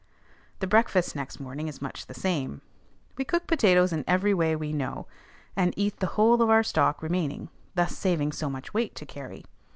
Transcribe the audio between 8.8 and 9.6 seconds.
to carry.